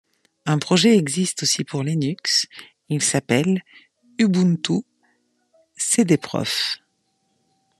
Un 0.47 0.57
projet 0.57 0.97
existe 0.97 1.43
aussi 1.43 1.63
pour 1.63 1.83
Linux, 1.83 2.47
il 2.89 3.03
s'appelle 3.03 3.61
Ubuntu-cdprof. 4.17 6.79